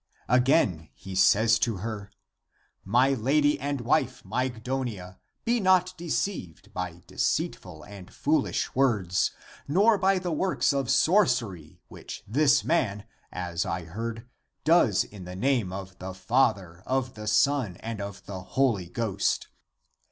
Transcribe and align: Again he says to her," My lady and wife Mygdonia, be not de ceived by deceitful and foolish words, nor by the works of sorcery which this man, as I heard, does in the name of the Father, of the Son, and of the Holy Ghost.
Again 0.27 0.89
he 0.95 1.13
says 1.13 1.59
to 1.59 1.77
her," 1.77 2.09
My 2.83 3.13
lady 3.13 3.59
and 3.59 3.81
wife 3.81 4.23
Mygdonia, 4.23 5.19
be 5.45 5.59
not 5.59 5.93
de 5.95 6.07
ceived 6.07 6.73
by 6.73 7.03
deceitful 7.05 7.83
and 7.83 8.11
foolish 8.11 8.73
words, 8.73 9.29
nor 9.67 9.99
by 9.99 10.17
the 10.17 10.31
works 10.31 10.73
of 10.73 10.89
sorcery 10.89 11.83
which 11.87 12.23
this 12.27 12.63
man, 12.63 13.03
as 13.31 13.63
I 13.63 13.83
heard, 13.83 14.27
does 14.63 15.03
in 15.03 15.25
the 15.25 15.35
name 15.35 15.71
of 15.71 15.99
the 15.99 16.15
Father, 16.15 16.81
of 16.87 17.13
the 17.13 17.27
Son, 17.27 17.77
and 17.81 18.01
of 18.01 18.25
the 18.25 18.41
Holy 18.41 18.87
Ghost. 18.89 19.49